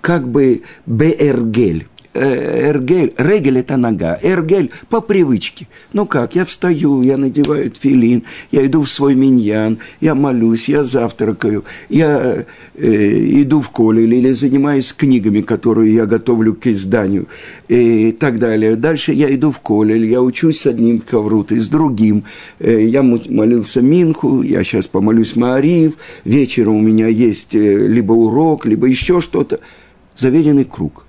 как 0.00 0.28
бы 0.28 0.62
бергель. 0.84 1.86
Э, 2.18 2.70
эргель, 2.70 3.12
регель– 3.18 3.58
это 3.60 3.76
нога, 3.76 4.18
эргель– 4.22 4.70
по 4.88 5.02
привычке. 5.02 5.68
Ну 5.92 6.06
как, 6.06 6.34
я 6.34 6.46
встаю, 6.46 7.02
я 7.02 7.18
надеваю 7.18 7.70
филин, 7.78 8.22
я 8.50 8.64
иду 8.64 8.82
в 8.82 8.88
свой 8.88 9.14
миньян, 9.14 9.78
я 10.00 10.14
молюсь, 10.14 10.68
я 10.68 10.84
завтракаю, 10.84 11.64
я 11.90 12.46
э, 12.74 13.42
иду 13.42 13.60
в 13.60 13.68
колель 13.68 14.14
или 14.14 14.32
занимаюсь 14.32 14.94
книгами, 14.94 15.42
которые 15.42 15.92
я 15.94 16.06
готовлю 16.06 16.54
к 16.54 16.66
изданию 16.68 17.26
и 17.68 18.12
так 18.12 18.38
далее. 18.38 18.76
Дальше 18.76 19.12
я 19.12 19.34
иду 19.34 19.50
в 19.50 19.60
колель, 19.60 20.06
я 20.06 20.22
учусь 20.22 20.60
с 20.60 20.66
одним 20.66 21.00
коврутой, 21.00 21.60
с 21.60 21.68
другим. 21.68 22.24
Э, 22.60 22.82
я 22.82 23.02
молился 23.02 23.82
Минху, 23.82 24.40
я 24.40 24.64
сейчас 24.64 24.86
помолюсь 24.86 25.36
Маариев, 25.36 25.92
вечером 26.24 26.76
у 26.76 26.80
меня 26.80 27.08
есть 27.08 27.54
э, 27.54 27.86
либо 27.86 28.12
урок, 28.12 28.64
либо 28.64 28.86
еще 28.86 29.20
что-то. 29.20 29.60
Заведенный 30.16 30.64
круг. 30.64 31.05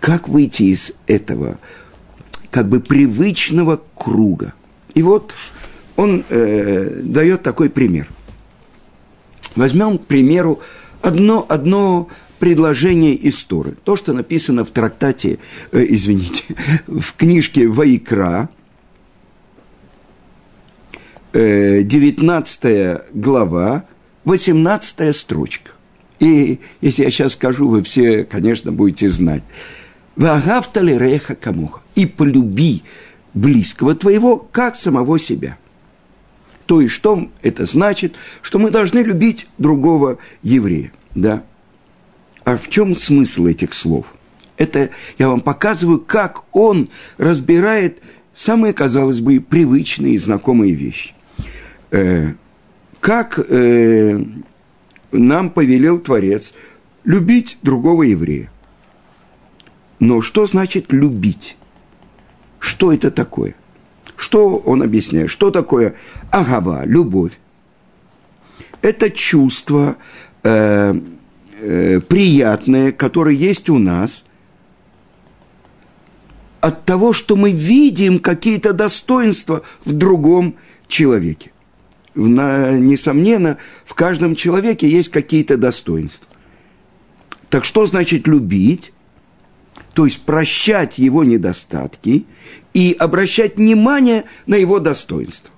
Как 0.00 0.28
выйти 0.28 0.64
из 0.64 0.92
этого 1.06 1.58
как 2.50 2.68
бы 2.68 2.80
привычного 2.80 3.80
круга? 3.94 4.54
И 4.94 5.02
вот 5.02 5.34
он 5.96 6.24
э, 6.28 7.00
дает 7.02 7.42
такой 7.42 7.70
пример. 7.70 8.08
Возьмем, 9.56 9.98
к 9.98 10.06
примеру, 10.06 10.60
одно, 11.02 11.44
одно 11.48 12.08
предложение 12.38 13.14
из 13.14 13.42
Торы. 13.44 13.74
То, 13.84 13.96
что 13.96 14.12
написано 14.12 14.64
в 14.64 14.70
трактате, 14.70 15.38
э, 15.72 15.84
извините, 15.88 16.44
в 16.86 17.14
книжке 17.14 17.66
Ваикра, 17.66 18.50
э, 21.32 21.82
19 21.82 23.14
глава, 23.14 23.84
18 24.24 25.16
строчка. 25.16 25.72
И 26.18 26.60
если 26.80 27.04
я 27.04 27.10
сейчас 27.10 27.32
скажу, 27.32 27.68
вы 27.68 27.82
все, 27.82 28.24
конечно, 28.24 28.72
будете 28.72 29.10
знать. 29.10 29.42
Вагавтали 30.16 30.92
реха 30.92 31.34
камуха. 31.34 31.80
И 31.94 32.06
полюби 32.06 32.82
близкого 33.34 33.94
твоего, 33.94 34.38
как 34.38 34.76
самого 34.76 35.18
себя. 35.18 35.58
То 36.64 36.80
есть, 36.80 36.94
что 36.94 37.28
это 37.42 37.64
значит? 37.66 38.14
Что 38.42 38.58
мы 38.58 38.70
должны 38.70 39.00
любить 39.00 39.46
другого 39.58 40.18
еврея. 40.42 40.92
Да? 41.14 41.44
А 42.44 42.56
в 42.56 42.68
чем 42.68 42.94
смысл 42.94 43.46
этих 43.46 43.72
слов? 43.72 44.14
Это 44.56 44.90
я 45.18 45.28
вам 45.28 45.40
показываю, 45.40 46.00
как 46.00 46.44
он 46.56 46.88
разбирает 47.18 48.00
самые, 48.34 48.72
казалось 48.72 49.20
бы, 49.20 49.40
привычные 49.40 50.14
и 50.14 50.18
знакомые 50.18 50.72
вещи. 50.72 51.14
Э, 51.90 52.32
как 53.00 53.38
э, 53.38 54.24
нам 55.12 55.50
повелел 55.50 55.98
Творец 55.98 56.54
любить 57.04 57.58
другого 57.62 58.02
еврея. 58.02 58.50
Но 59.98 60.22
что 60.22 60.46
значит 60.46 60.92
любить? 60.92 61.56
Что 62.58 62.92
это 62.92 63.10
такое? 63.10 63.54
Что 64.16 64.56
он 64.56 64.82
объясняет? 64.82 65.30
Что 65.30 65.50
такое 65.50 65.94
агава, 66.30 66.84
любовь? 66.84 67.38
Это 68.82 69.10
чувство 69.10 69.96
э, 70.42 70.94
э, 71.60 72.00
приятное, 72.00 72.92
которое 72.92 73.34
есть 73.34 73.68
у 73.68 73.78
нас 73.78 74.24
от 76.60 76.84
того, 76.84 77.12
что 77.12 77.36
мы 77.36 77.52
видим 77.52 78.18
какие-то 78.18 78.72
достоинства 78.72 79.62
в 79.84 79.92
другом 79.92 80.56
человеке. 80.88 81.52
На, 82.14 82.72
несомненно, 82.72 83.58
в 83.84 83.94
каждом 83.94 84.34
человеке 84.34 84.88
есть 84.88 85.10
какие-то 85.10 85.56
достоинства. 85.56 86.28
Так 87.50 87.64
что 87.64 87.86
значит 87.86 88.26
любить? 88.26 88.92
То 89.96 90.04
есть 90.04 90.20
прощать 90.24 90.98
его 90.98 91.24
недостатки 91.24 92.26
и 92.74 92.94
обращать 92.98 93.56
внимание 93.56 94.24
на 94.44 94.56
его 94.56 94.78
достоинство. 94.78 95.50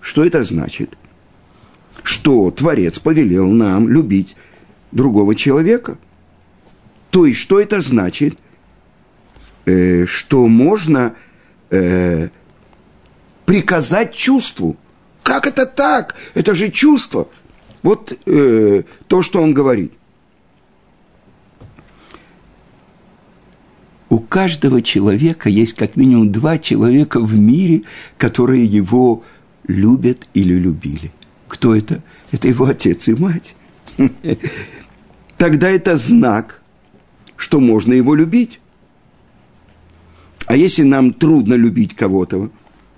Что 0.00 0.24
это 0.24 0.44
значит? 0.44 0.96
Что 2.04 2.52
Творец 2.52 3.00
повелел 3.00 3.48
нам 3.48 3.88
любить 3.88 4.36
другого 4.92 5.34
человека. 5.34 5.98
То 7.10 7.26
есть, 7.26 7.40
что 7.40 7.58
это 7.58 7.82
значит? 7.82 8.38
Э, 9.64 10.06
что 10.06 10.46
можно 10.46 11.16
э, 11.70 12.28
приказать 13.46 14.14
чувству. 14.14 14.76
Как 15.24 15.48
это 15.48 15.66
так? 15.66 16.14
Это 16.34 16.54
же 16.54 16.70
чувство. 16.70 17.28
Вот 17.82 18.16
э, 18.26 18.84
то, 19.08 19.22
что 19.24 19.42
он 19.42 19.54
говорит– 19.54 19.92
у 24.08 24.18
каждого 24.18 24.82
человека 24.82 25.48
есть 25.48 25.74
как 25.74 25.96
минимум 25.96 26.30
два 26.32 26.58
человека 26.58 27.20
в 27.20 27.36
мире, 27.36 27.82
которые 28.18 28.64
его 28.64 29.24
любят 29.66 30.28
или 30.34 30.54
любили. 30.54 31.12
Кто 31.48 31.74
это? 31.74 32.02
Это 32.30 32.48
его 32.48 32.66
отец 32.66 33.08
и 33.08 33.14
мать. 33.14 33.54
Тогда 35.36 35.70
это 35.70 35.96
знак, 35.96 36.62
что 37.36 37.60
можно 37.60 37.92
его 37.92 38.14
любить. 38.14 38.60
А 40.46 40.56
если 40.56 40.82
нам 40.82 41.12
трудно 41.12 41.54
любить 41.54 41.94
кого-то, 41.94 42.50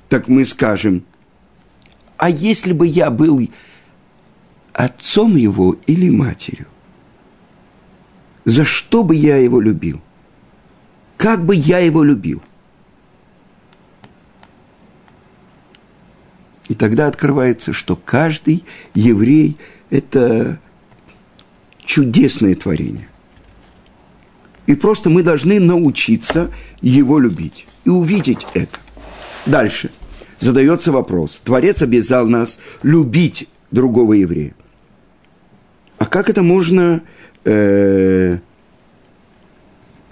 так 0.09 0.29
мы 0.29 0.45
скажем, 0.45 1.05
а 2.19 2.29
если 2.29 2.73
бы 2.73 2.87
я 2.87 3.11
был 3.11 3.49
отцом 4.79 5.35
его 5.35 5.77
или 5.87 6.09
матерью. 6.09 6.67
За 8.45 8.65
что 8.65 9.03
бы 9.03 9.17
я 9.17 9.37
его 9.37 9.61
любил? 9.61 10.01
Как 11.19 11.45
бы 11.45 11.55
я 11.57 11.81
его 11.81 12.05
любил? 12.05 12.41
И 16.69 16.75
тогда 16.75 17.09
открывается, 17.09 17.73
что 17.73 17.97
каждый 17.97 18.65
еврей– 18.95 19.59
это 19.91 20.61
чудесное 21.81 22.55
творение. 22.55 23.09
И 24.67 24.77
просто 24.77 25.11
мы 25.11 25.23
должны 25.25 25.59
научиться 25.59 26.53
его 26.81 27.19
любить 27.19 27.67
и 27.85 27.89
увидеть 27.91 28.47
это. 28.55 28.79
Дальше 29.45 29.91
задается 30.39 30.93
вопрос. 30.93 31.41
Творец 31.43 31.83
обязал 31.83 32.29
нас 32.29 32.61
любить 32.83 33.49
другого 33.73 34.13
еврея. 34.13 34.55
А 35.97 36.07
как 36.07 36.29
это 36.29 36.43
можно 36.43 37.03
э, 37.45 38.39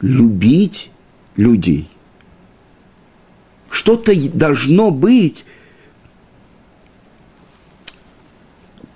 любить 0.00 0.90
людей? 1.36 1.88
Что-то 3.70 4.12
должно 4.30 4.90
быть, 4.90 5.44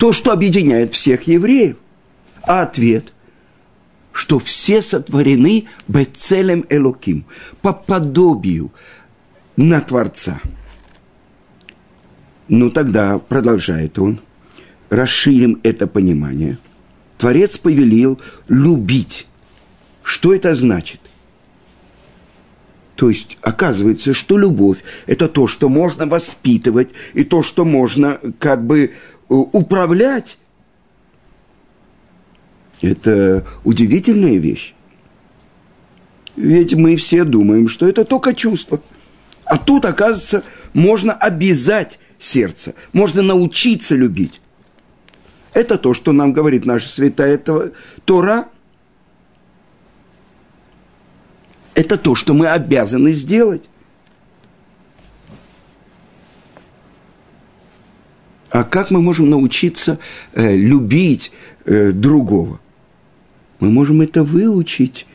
то, 0.01 0.15
что 0.15 0.33
объединяет 0.33 0.95
всех 0.95 1.25
евреев. 1.25 1.77
А 2.43 2.63
ответ, 2.63 3.13
что 4.13 4.39
все 4.39 4.81
сотворены 4.81 5.67
бецелем 5.89 6.65
элоким, 6.71 7.27
по 7.61 7.75
подобию 7.75 8.73
на 9.57 9.83
Творца. 9.83 10.41
Ну 12.49 12.71
тогда, 12.71 13.19
продолжает 13.19 13.99
он, 13.99 14.21
расширим 14.89 15.61
это 15.63 15.87
понимание. 15.87 16.57
Творец 17.19 17.59
повелел 17.59 18.19
любить. 18.49 19.27
Что 20.03 20.35
это 20.35 20.55
значит? 20.55 21.00
То 23.01 23.09
есть 23.09 23.39
оказывается, 23.41 24.13
что 24.13 24.37
любовь– 24.37 24.85
это 25.07 25.27
то, 25.27 25.47
что 25.47 25.69
можно 25.69 26.07
воспитывать, 26.07 26.91
и 27.15 27.25
то, 27.25 27.43
что 27.43 27.65
можно 27.65 28.21
как 28.39 28.63
бы 28.67 28.93
Э, 29.31 29.35
управлять, 29.53 30.39
это 32.83 33.47
удивительная 33.63 34.39
вещь. 34.39 34.75
Ведь 36.35 36.75
мы 36.75 36.97
все 36.97 37.23
думаем, 37.25 37.69
что 37.69 37.89
это 37.89 38.05
только 38.05 38.35
чувство. 38.35 38.83
А 39.45 39.57
тут, 39.57 39.85
оказывается, 39.85 40.43
можно 40.73 41.13
обязать 41.13 42.01
сердце, 42.19 42.75
можно 42.93 43.23
научиться 43.23 43.95
любить. 43.95 44.41
Это 45.53 45.79
то, 45.79 45.95
что 45.95 46.11
нам 46.11 46.33
говорит 46.33 46.67
наша 46.67 46.89
святая 46.89 47.41
Тора. 48.05 48.49
Это 51.75 51.97
то, 51.97 52.15
что 52.15 52.35
мы 52.35 52.49
обязаны 52.49 53.13
сделать. 53.13 53.69
А 58.51 58.65
как 58.65 58.91
мы 58.91 59.01
можем 59.01 59.31
научиться 59.31 59.99
э, 60.33 60.57
любить 60.57 61.31
э, 61.65 61.93
другого? 61.93 62.61
Мы 63.61 63.71
можем 63.71 64.01
это 64.01 64.25
выучить 64.25 65.07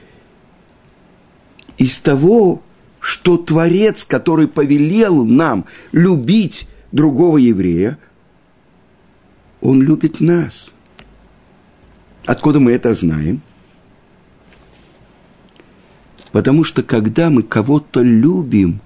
из 1.78 2.00
того, 2.00 2.62
что 3.00 3.38
Творец, 3.38 4.04
который 4.04 4.48
повелел 4.48 5.26
нам 5.26 5.66
любить 5.92 6.68
другого 6.92 7.38
еврея, 7.38 7.98
он 9.62 9.82
любит 9.82 10.22
нас. 10.22 10.72
Откуда 12.26 12.60
мы 12.60 12.72
это 12.72 12.94
знаем? 12.94 13.42
Потому 16.36 16.66
что 16.66 16.84
когда 16.84 17.30
мы 17.30 17.44
кого-то 17.44 18.02
любим, 18.02 18.82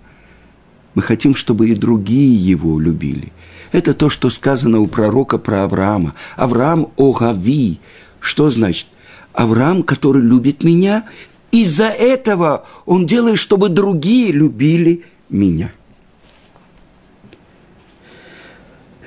мы 0.94 1.02
хотим, 1.02 1.34
чтобы 1.34 1.68
и 1.70 1.74
другие 1.74 2.36
его 2.36 2.80
любили. 2.80 3.34
Это 3.72 3.96
то, 3.96 4.08
что 4.08 4.30
сказано 4.30 4.82
у 4.82 4.86
пророка 4.86 5.40
про 5.40 5.64
Авраама. 5.64 6.14
Авраам 6.36 6.92
Огави. 6.96 7.80
Что 8.20 8.52
значит? 8.52 8.86
Авраам, 9.34 9.82
который 9.82 10.22
любит 10.22 10.64
меня, 10.64 11.06
из-за 11.52 11.88
этого 11.88 12.68
он 12.86 13.08
делает, 13.08 13.40
чтобы 13.40 13.70
другие 13.70 14.32
любили 14.32 15.06
меня. 15.30 15.72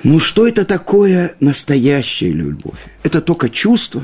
Ну 0.03 0.19
что 0.19 0.45
это 0.45 0.65
такое 0.65 1.37
настоящая 1.39 2.33
любовь? 2.33 2.89
Это 3.03 3.21
только 3.21 3.49
чувство. 3.49 4.03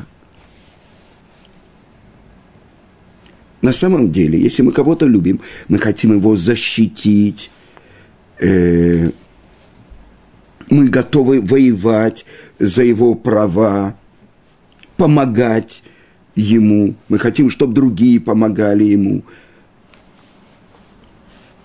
На 3.62 3.74
самом 3.74 4.12
деле, 4.12 4.39
если 4.39 4.62
мы 4.62 4.72
кого-то 4.72 5.06
любим, 5.06 5.41
мы 5.67 5.80
хотим 5.80 6.15
его 6.15 6.36
защитить, 6.36 7.52
э, 8.39 9.10
мы 10.69 10.88
готовы 10.88 11.41
воевать 11.41 12.26
за 12.60 12.84
его 12.84 13.15
права, 13.15 13.98
помогать 14.98 15.84
ему. 16.36 16.95
Мы 17.10 17.19
хотим, 17.19 17.50
чтобы 17.50 17.74
другие 17.74 18.19
помогали 18.19 18.84
ему, 18.84 19.24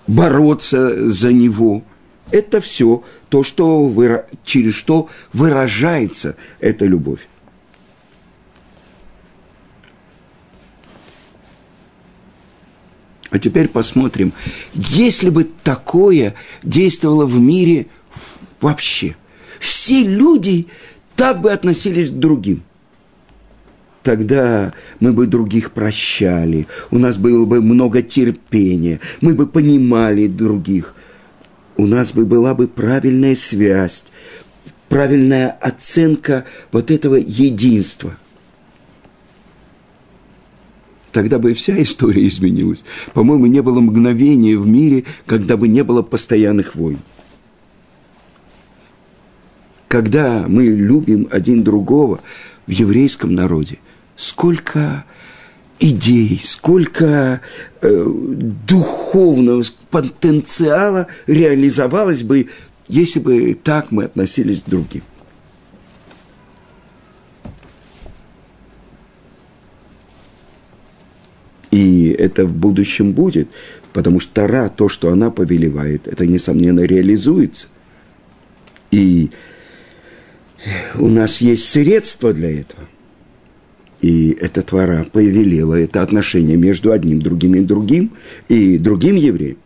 бороться 0.07 1.11
за 1.11 1.33
него. 1.33 1.83
Это 2.30 2.61
все 2.61 3.04
то, 3.28 3.42
что 3.42 3.85
выра... 3.85 4.26
через 4.44 4.74
что 4.74 5.09
выражается 5.33 6.37
эта 6.61 6.87
любовь. 6.87 7.28
А 13.34 13.38
теперь 13.40 13.66
посмотрим, 13.66 14.32
если 14.74 15.28
бы 15.28 15.42
такое 15.64 16.36
действовало 16.62 17.26
в 17.26 17.40
мире 17.40 17.88
вообще. 18.60 19.16
Все 19.58 20.04
люди 20.04 20.68
так 21.16 21.40
бы 21.40 21.50
относились 21.50 22.10
к 22.10 22.14
другим. 22.14 22.62
Тогда 24.04 24.72
мы 25.00 25.12
бы 25.12 25.26
других 25.26 25.72
прощали, 25.72 26.68
у 26.92 26.98
нас 26.98 27.16
было 27.16 27.44
бы 27.44 27.60
много 27.60 28.02
терпения, 28.02 29.00
мы 29.20 29.34
бы 29.34 29.48
понимали 29.48 30.28
других. 30.28 30.94
У 31.76 31.86
нас 31.86 32.12
бы 32.12 32.24
была 32.24 32.54
бы 32.54 32.68
правильная 32.68 33.34
связь, 33.34 34.04
правильная 34.88 35.50
оценка 35.50 36.44
вот 36.70 36.92
этого 36.92 37.16
единства– 37.16 38.16
тогда 41.14 41.38
бы 41.38 41.53
и 41.53 41.55
вся 41.55 41.83
история 41.83 42.29
изменилась. 42.29 42.85
По-моему, 43.14 43.46
не 43.46 43.62
было 43.62 43.81
мгновения 43.81 44.59
в 44.59 44.66
мире, 44.68 45.05
когда 45.24 45.57
бы 45.57 45.68
не 45.68 45.83
было 45.83 46.03
постоянных 46.03 46.74
войн 46.74 46.98
когда 49.94 50.46
мы 50.48 50.64
любим 50.64 51.29
один 51.31 51.62
другого 51.62 52.18
в 52.66 52.70
еврейском 52.72 53.33
народе, 53.33 53.79
сколько 54.16 55.05
идей, 55.79 56.40
сколько 56.42 57.40
э, 57.81 58.05
духовного 58.66 59.62
потенциала 59.92 61.07
реализовалось 61.29 62.24
бы, 62.24 62.48
если 62.88 63.20
бы 63.20 63.55
так 63.55 63.92
мы 63.92 64.03
относились 64.03 64.62
к 64.62 64.68
другим. 64.68 65.03
И 71.74 72.14
это 72.16 72.46
в 72.46 72.54
будущем 72.54 73.10
будет, 73.10 73.48
потому 73.92 74.20
что 74.20 74.32
Тара, 74.32 74.68
то, 74.68 74.88
что 74.88 75.10
она 75.10 75.32
повелевает, 75.32 76.06
это, 76.06 76.24
несомненно, 76.24 76.82
реализуется. 76.82 77.66
И 78.92 79.30
у 80.94 81.08
нас 81.08 81.40
есть 81.40 81.64
средства 81.64 82.32
для 82.32 82.60
этого. 82.60 82.84
И 84.00 84.38
эта 84.40 84.62
твора 84.62 85.04
повелела 85.10 85.74
это 85.74 86.00
отношение 86.00 86.56
между 86.56 86.92
одним, 86.92 87.20
другим 87.20 87.56
и 87.56 87.60
другим, 87.62 88.12
и 88.48 88.78
другим 88.78 89.16
евреем. 89.16 89.56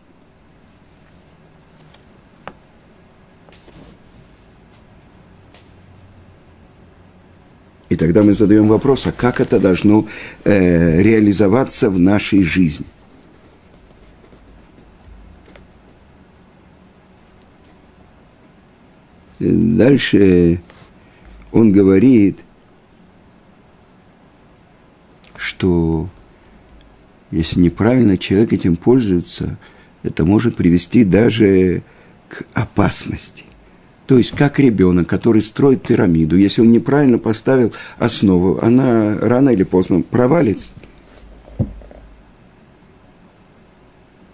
И 7.89 7.95
тогда 7.95 8.21
мы 8.21 8.33
задаем 8.33 8.67
вопрос, 8.67 9.07
а 9.07 9.11
как 9.11 9.41
это 9.41 9.59
должно 9.59 10.05
э, 10.43 11.01
реализоваться 11.01 11.89
в 11.89 11.97
нашей 11.97 12.43
жизни? 12.43 12.85
Дальше 19.39 20.61
он 21.51 21.71
говорит, 21.71 22.39
что 25.37 26.09
если 27.31 27.59
неправильно 27.59 28.17
человек 28.17 28.53
этим 28.53 28.75
пользуется, 28.75 29.57
это 30.03 30.25
может 30.25 30.55
привести 30.55 31.03
даже 31.03 31.81
к 32.27 32.43
опасности. 32.53 33.45
То 34.09 34.17
есть, 34.17 34.31
как 34.31 34.57
ребенок, 34.57 35.07
который 35.07 35.43
строит 35.43 35.83
пирамиду, 35.83 36.35
если 36.35 36.61
он 36.61 36.71
неправильно 36.71 37.19
поставил 37.19 37.71
основу, 37.99 38.57
она 38.59 39.15
рано 39.19 39.49
или 39.49 39.61
поздно 39.61 40.01
провалится. 40.01 40.69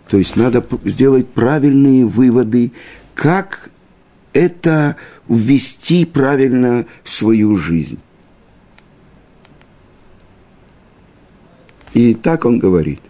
То 0.07 0.17
есть, 0.17 0.37
надо 0.37 0.65
сделать 0.85 1.27
правильные 1.27 2.05
выводы, 2.05 2.71
как 3.15 3.69
это 4.31 4.95
ввести 5.27 6.05
правильно 6.05 6.85
в 7.03 7.09
свою 7.09 7.57
жизнь. 7.57 7.99
И 11.93 12.13
так 12.13 12.45
он 12.45 12.59
говорит. 12.59 13.01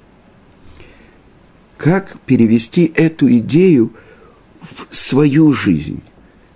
Как 1.77 2.17
перевести 2.21 2.91
эту 2.95 3.31
идею 3.37 3.93
в 4.63 4.87
свою 4.89 5.53
жизнь? 5.53 6.01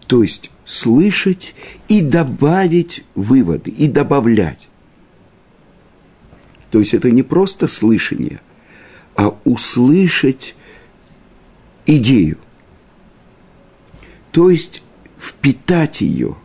То 0.10 0.24
есть 0.24 0.50
слышать 0.66 1.54
и 1.88 2.02
добавить 2.02 3.04
выводы, 3.14 3.70
и 3.70 3.88
добавлять. 3.88 4.68
То 6.72 6.80
есть 6.80 6.96
это 6.96 7.12
не 7.12 7.22
просто 7.22 7.68
слышание, 7.68 8.42
а 9.16 9.38
услышать 9.44 10.56
идею. 11.86 12.40
То 14.32 14.50
есть 14.50 14.82
впитать 15.20 16.02
ее, 16.02 16.36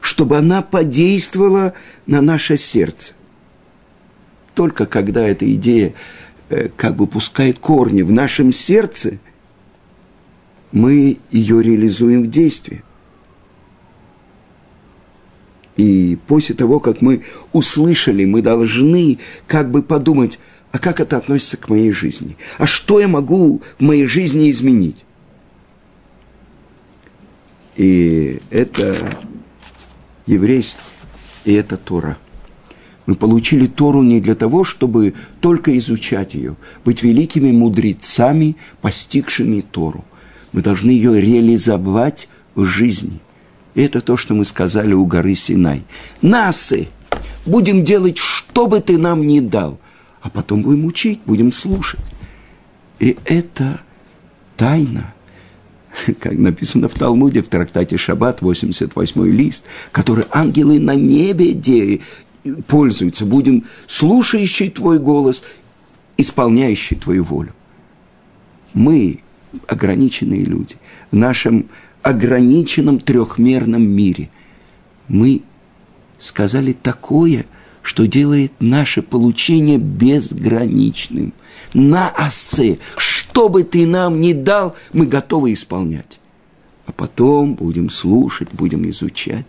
чтобы 0.00 0.38
она 0.38 0.62
подействовала 0.62 1.74
на 2.06 2.22
наше 2.22 2.56
сердце. 2.56 3.12
Только 4.54 4.86
когда 4.86 5.28
эта 5.28 5.44
идея 5.56 5.92
э, 6.48 6.70
как 6.74 6.96
бы 6.96 7.06
пускает 7.06 7.58
корни 7.58 8.00
в 8.00 8.12
нашем 8.12 8.50
сердце, 8.50 9.18
мы 10.72 11.18
ее 11.30 11.62
реализуем 11.62 12.22
в 12.22 12.30
действии. 12.30 12.82
И 15.76 16.18
после 16.26 16.54
того, 16.54 16.80
как 16.80 17.00
мы 17.02 17.22
услышали, 17.52 18.24
мы 18.24 18.42
должны 18.42 19.18
как 19.46 19.70
бы 19.70 19.82
подумать, 19.82 20.38
а 20.72 20.78
как 20.78 21.00
это 21.00 21.16
относится 21.16 21.56
к 21.56 21.68
моей 21.68 21.92
жизни? 21.92 22.36
А 22.58 22.66
что 22.66 23.00
я 23.00 23.08
могу 23.08 23.62
в 23.78 23.82
моей 23.82 24.06
жизни 24.06 24.50
изменить? 24.50 25.04
И 27.76 28.40
это 28.50 28.96
еврейство, 30.26 30.82
и 31.44 31.52
это 31.52 31.76
Тора. 31.76 32.18
Мы 33.06 33.14
получили 33.14 33.66
Тору 33.66 34.02
не 34.02 34.20
для 34.20 34.34
того, 34.34 34.64
чтобы 34.64 35.14
только 35.40 35.78
изучать 35.78 36.34
ее, 36.34 36.56
быть 36.84 37.04
великими 37.04 37.52
мудрецами, 37.52 38.56
постигшими 38.82 39.60
Тору– 39.60 40.04
мы 40.52 40.62
должны 40.62 40.90
ее 40.90 41.20
реализовать 41.20 42.28
в 42.54 42.64
жизни. 42.64 43.20
И 43.74 43.82
это 43.82 44.00
то, 44.00 44.16
что 44.16 44.34
мы 44.34 44.44
сказали 44.44 44.92
у 44.92 45.04
горы 45.06 45.34
Синай. 45.34 45.84
Насы, 46.22 46.88
будем 47.46 47.84
делать, 47.84 48.18
что 48.18 48.66
бы 48.66 48.80
ты 48.80 48.98
нам 48.98 49.26
ни 49.26 49.40
дал, 49.40 49.78
а 50.20 50.30
потом 50.30 50.62
будем 50.62 50.84
учить, 50.84 51.20
будем 51.24 51.52
слушать. 51.52 52.00
И 52.98 53.16
это 53.24 53.80
тайна, 54.56 55.14
как 56.20 56.32
написано 56.32 56.88
в 56.88 56.94
Талмуде, 56.94 57.42
в 57.42 57.48
трактате 57.48 57.96
Шаббат, 57.96 58.42
88 58.42 59.26
лист, 59.26 59.64
который 59.92 60.24
ангелы 60.30 60.80
на 60.80 60.94
небе 60.94 61.52
де, 61.52 62.00
пользуются. 62.66 63.24
Будем 63.24 63.64
слушающий 63.86 64.70
твой 64.70 64.98
голос, 64.98 65.42
исполняющий 66.16 66.96
твою 66.96 67.24
волю. 67.24 67.52
Мы 68.74 69.20
ограниченные 69.66 70.44
люди, 70.44 70.76
в 71.10 71.16
нашем 71.16 71.66
ограниченном 72.02 72.98
трехмерном 73.00 73.82
мире. 73.82 74.30
Мы 75.08 75.42
сказали 76.18 76.72
такое, 76.72 77.46
что 77.82 78.06
делает 78.06 78.52
наше 78.60 79.02
получение 79.02 79.78
безграничным. 79.78 81.32
На 81.74 82.10
осе, 82.10 82.78
что 82.96 83.48
бы 83.48 83.64
ты 83.64 83.86
нам 83.86 84.20
ни 84.20 84.32
дал, 84.32 84.74
мы 84.92 85.06
готовы 85.06 85.52
исполнять. 85.52 86.20
А 86.86 86.92
потом 86.92 87.54
будем 87.54 87.90
слушать, 87.90 88.48
будем 88.52 88.88
изучать. 88.90 89.46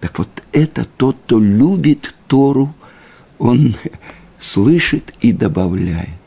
Так 0.00 0.18
вот, 0.18 0.28
это 0.52 0.84
тот, 0.84 1.16
кто 1.24 1.38
любит 1.38 2.14
Тору, 2.26 2.74
он 3.38 3.74
слышит 4.38 5.14
и 5.20 5.32
добавляет. 5.32 6.21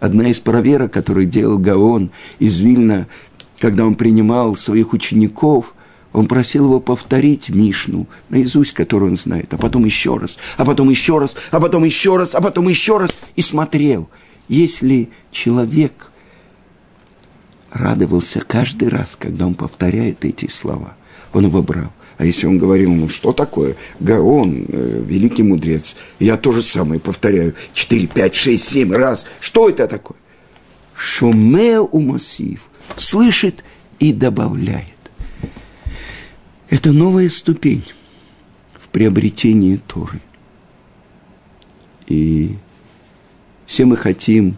Одна 0.00 0.28
из 0.28 0.38
проверок, 0.38 0.92
которую 0.92 1.26
делал 1.26 1.58
Гаон 1.58 2.10
из 2.38 2.58
Вильна, 2.58 3.06
когда 3.58 3.84
он 3.84 3.96
принимал 3.96 4.54
своих 4.54 4.92
учеников, 4.92 5.74
он 6.12 6.26
просил 6.26 6.64
его 6.64 6.80
повторить 6.80 7.50
Мишну, 7.50 8.06
наизусть, 8.28 8.72
которую 8.72 9.12
он 9.12 9.16
знает, 9.16 9.52
а 9.52 9.58
потом 9.58 9.84
еще 9.84 10.16
раз, 10.16 10.38
а 10.56 10.64
потом 10.64 10.88
еще 10.90 11.18
раз, 11.18 11.36
а 11.50 11.60
потом 11.60 11.84
еще 11.84 12.16
раз, 12.16 12.34
а 12.34 12.40
потом 12.40 12.68
еще 12.68 12.98
раз, 12.98 13.10
и 13.36 13.42
смотрел. 13.42 14.08
Если 14.48 15.10
человек 15.30 16.10
радовался 17.70 18.40
каждый 18.40 18.88
раз, 18.88 19.16
когда 19.16 19.46
он 19.46 19.54
повторяет 19.54 20.24
эти 20.24 20.48
слова, 20.48 20.96
он 21.32 21.46
его 21.46 21.62
брал. 21.62 21.92
А 22.18 22.24
если 22.24 22.46
он 22.46 22.58
говорил, 22.58 22.92
ну 22.92 23.08
что 23.08 23.32
такое? 23.32 23.76
Гаон, 24.00 24.66
э, 24.68 25.02
великий 25.06 25.44
мудрец, 25.44 25.94
я 26.18 26.36
то 26.36 26.50
же 26.50 26.62
самое 26.62 27.00
повторяю 27.00 27.54
4, 27.74 28.08
5, 28.08 28.34
6, 28.34 28.68
7 28.68 28.92
раз. 28.92 29.24
Что 29.38 29.68
это 29.68 29.86
такое? 29.86 30.18
Шумео 30.96 31.84
умасив, 31.84 32.68
слышит 32.96 33.62
и 34.00 34.12
добавляет. 34.12 34.84
Это 36.68 36.90
новая 36.90 37.28
ступень 37.28 37.84
в 38.74 38.88
приобретении 38.88 39.76
Торы. 39.76 40.20
И 42.08 42.56
все 43.64 43.84
мы 43.84 43.96
хотим 43.96 44.56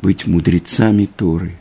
быть 0.00 0.26
мудрецами 0.26 1.06
Торы, 1.14 1.58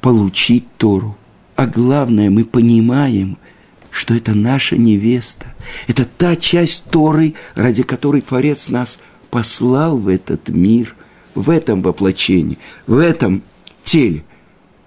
получить 0.00 0.64
Тору. 0.76 1.16
А 1.56 1.66
главное, 1.66 2.30
мы 2.30 2.44
понимаем– 2.44 3.36
что 3.90 4.14
это 4.14 4.34
наша 4.34 4.76
невеста. 4.76 5.46
Это 5.86 6.04
та 6.04 6.36
часть 6.36 6.84
Торы, 6.90 7.34
ради 7.54 7.82
которой 7.82 8.20
Творец 8.20 8.68
нас 8.68 8.98
послал 9.30 9.96
в 9.96 10.08
этот 10.08 10.48
мир, 10.48 10.94
в 11.34 11.50
этом 11.50 11.82
воплощении, 11.82 12.58
в 12.86 12.98
этом 12.98 13.42
теле, 13.82 14.24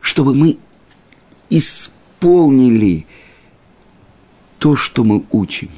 чтобы 0.01 0.35
мы 0.35 0.57
исполнили 1.49 3.05
то, 4.59 4.75
что 4.75 5.03
мы 5.03 5.23
учим, 5.31 5.69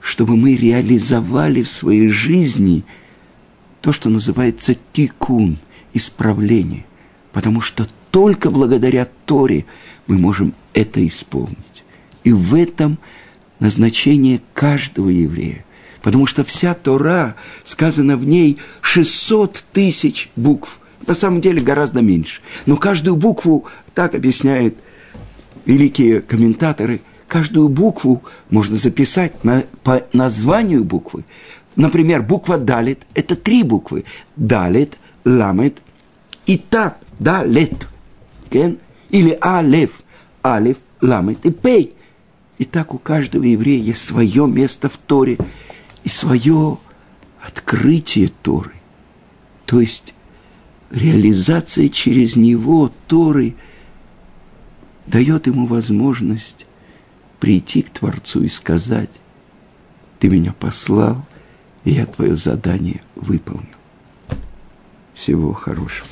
чтобы 0.00 0.36
мы 0.36 0.56
реализовали 0.56 1.62
в 1.62 1.68
своей 1.68 2.08
жизни 2.08 2.84
то, 3.80 3.92
что 3.92 4.10
называется 4.10 4.76
тикун, 4.92 5.58
исправление, 5.92 6.84
потому 7.32 7.60
что 7.60 7.88
только 8.10 8.50
благодаря 8.50 9.08
Торе 9.26 9.66
мы 10.06 10.18
можем 10.18 10.54
это 10.72 11.04
исполнить. 11.04 11.73
И 12.24 12.32
в 12.32 12.54
этом 12.54 12.98
назначение 13.60 14.40
каждого 14.54 15.10
еврея. 15.10 15.64
Потому 16.02 16.26
что 16.26 16.44
вся 16.44 16.74
Тора, 16.74 17.36
сказано 17.62 18.16
в 18.16 18.26
ней 18.26 18.58
600 18.82 19.64
тысяч 19.72 20.30
букв. 20.36 20.80
На 21.06 21.14
самом 21.14 21.40
деле 21.40 21.60
гораздо 21.60 22.02
меньше. 22.02 22.40
Но 22.66 22.76
каждую 22.76 23.16
букву, 23.16 23.66
так 23.94 24.14
объясняют 24.14 24.74
великие 25.64 26.20
комментаторы, 26.20 27.00
каждую 27.28 27.68
букву 27.68 28.22
можно 28.50 28.76
записать 28.76 29.44
на, 29.44 29.64
по 29.82 30.02
названию 30.12 30.84
буквы. 30.84 31.24
Например, 31.76 32.22
буква 32.22 32.58
Далит– 32.58 33.06
это 33.14 33.34
три 33.34 33.62
буквы. 33.62 34.04
Далит, 34.36 34.98
Ламет 35.24 35.78
и 36.46 36.58
Тав, 36.58 36.94
Далет. 37.18 37.88
Или 38.50 39.38
Алеф, 39.42 40.02
Алеф, 40.44 40.76
Ламет 41.00 41.44
и 41.44 41.50
Пей– 41.50 41.94
и 42.58 42.64
так 42.64 42.94
у 42.94 42.98
каждого 42.98 43.44
еврея 43.44 43.82
есть 43.82 44.02
свое 44.02 44.46
место 44.46 44.88
в 44.88 44.96
Торе 44.96 45.38
и 46.04 46.08
свое 46.08 46.78
открытие 47.42 48.28
Торы. 48.28 48.72
То 49.66 49.80
есть 49.80 50.14
реализация 50.90 51.88
через 51.88 52.36
него 52.36 52.92
Торы 53.08 53.54
дает 55.06 55.46
ему 55.46 55.66
возможность 55.66 56.66
прийти 57.40 57.82
к 57.82 57.90
Творцу 57.90 58.44
и 58.44 58.48
сказать, 58.48 59.10
ты 60.18 60.28
меня 60.28 60.52
послал, 60.52 61.26
и 61.84 61.90
я 61.90 62.06
твое 62.06 62.36
задание 62.36 63.02
выполнил. 63.14 63.68
Всего 65.12 65.52
хорошего. 65.52 66.08